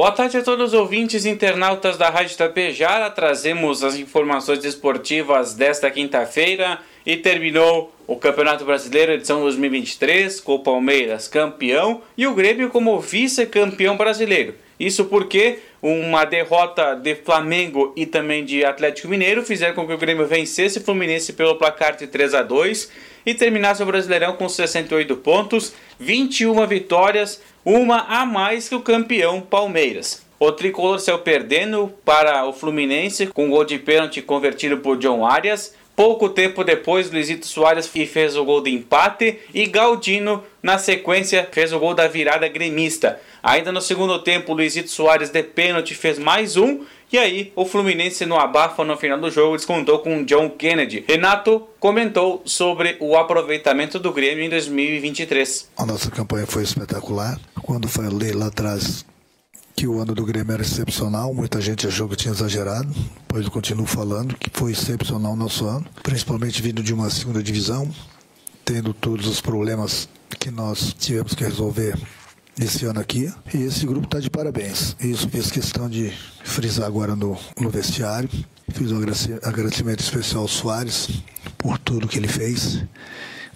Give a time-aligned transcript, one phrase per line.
[0.00, 3.10] Boa tarde a todos os ouvintes internautas da Rádio Tapejara.
[3.10, 10.60] Trazemos as informações esportivas desta quinta-feira e terminou o Campeonato Brasileiro edição 2023 com o
[10.60, 14.54] Palmeiras campeão e o Grêmio como vice-campeão brasileiro.
[14.80, 19.98] Isso porque uma derrota de Flamengo e também de Atlético Mineiro fizeram com que o
[19.98, 22.90] Grêmio vencesse o Fluminense pelo placar de 3 a 2
[23.24, 29.40] e terminasse o Brasileirão com 68 pontos, 21 vitórias, uma a mais que o campeão
[29.40, 30.24] Palmeiras.
[30.38, 35.26] O tricolor saiu perdendo para o Fluminense com um gol de pênalti convertido por John
[35.26, 41.46] Arias Pouco tempo depois, Luizito Soares fez o gol de empate e Galdino, na sequência,
[41.52, 43.20] fez o gol da virada gremista.
[43.42, 48.24] Ainda no segundo tempo, Luizito Soares de pênalti fez mais um e aí o Fluminense
[48.24, 51.04] no abafa no final do jogo descontou com John Kennedy.
[51.06, 55.68] Renato comentou sobre o aproveitamento do Grêmio em 2023.
[55.76, 57.38] A nossa campanha foi espetacular.
[57.60, 59.04] Quando falei lá atrás
[59.74, 62.92] que o ano do Grêmio era excepcional, muita gente achou que tinha exagerado,
[63.26, 67.42] pois eu continuo falando que foi excepcional o nosso ano, principalmente vindo de uma segunda
[67.42, 67.90] divisão,
[68.64, 71.98] tendo todos os problemas que nós tivemos que resolver
[72.58, 73.32] esse ano aqui.
[73.54, 74.94] E esse grupo está de parabéns.
[75.00, 76.12] Isso fiz questão de
[76.44, 78.28] frisar agora no, no vestiário.
[78.72, 78.98] Fiz um
[79.42, 81.08] agradecimento especial ao Soares
[81.58, 82.82] por tudo que ele fez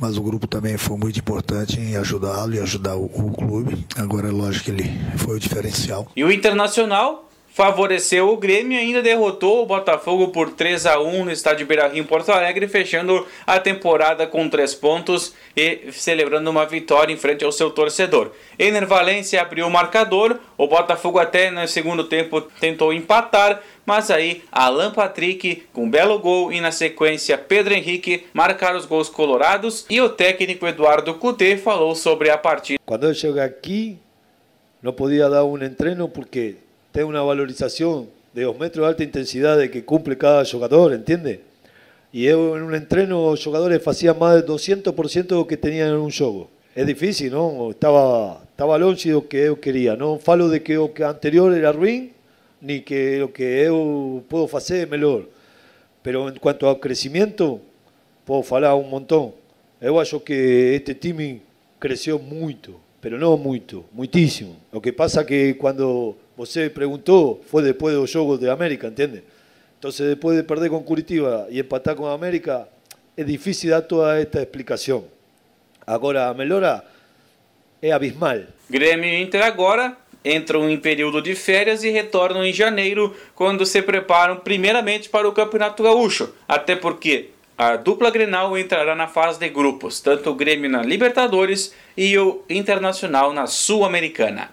[0.00, 3.86] mas o grupo também foi muito importante em ajudá-lo e ajudar o, o, clube.
[3.96, 6.08] Agora é lógico que ele foi o diferencial.
[6.16, 11.24] E o Internacional favoreceu o Grêmio e ainda derrotou o Botafogo por 3 a 1
[11.24, 16.64] no estádio Beira-Rio em Porto Alegre, fechando a temporada com 3 pontos e celebrando uma
[16.64, 18.32] vitória em frente ao seu torcedor.
[18.58, 18.86] Ener
[19.40, 25.64] abriu o marcador, o Botafogo até no segundo tempo tentou empatar, mas aí Alan Patrick
[25.72, 30.08] com um belo gol e na sequência Pedro Henrique marcaram os gols colorados e o
[30.08, 32.78] técnico Eduardo Cudê falou sobre a partida.
[32.86, 33.98] Quando eu cheguei aqui,
[34.82, 36.56] não podia dar um treino porque
[36.92, 41.40] tem una valorización de dos metros de alta intensidad de que cumple cada jugador, ¿entiende?
[42.12, 45.96] Y en un entreno los jugadores hacían más del 200% de lo que tenían en
[45.96, 46.50] un juego.
[46.74, 47.70] Es difícil, ¿no?
[47.70, 49.96] Estaba, estaba longe lo que yo quería.
[49.96, 52.12] No falo de que lo que anterior era ruin,
[52.60, 55.28] ni que lo que yo puedo hacer es mejor.
[56.02, 57.60] Pero en cuanto al crecimiento,
[58.24, 59.32] puedo falar un montón.
[59.80, 61.40] Yo acho que este time
[61.78, 64.56] creció mucho, pero no mucho, muchísimo.
[64.72, 69.22] Lo que pasa que cuando Você preguntou, foi depois do jogo de América, entende?
[69.78, 72.66] Então, depois de perder com Curitiba e empatar com a América,
[73.14, 75.04] é difícil dar toda esta explicação.
[75.86, 76.82] Agora, a melhora
[77.82, 78.38] é abismal.
[78.70, 79.94] Grêmio e Inter agora
[80.24, 85.32] entram em período de férias e retornam em janeiro, quando se preparam primeiramente para o
[85.32, 86.32] Campeonato Gaúcho.
[86.48, 91.74] Até porque a dupla Grenal entrará na fase de grupos, tanto o Grêmio na Libertadores
[91.94, 94.50] e o Internacional na Sul-Americana.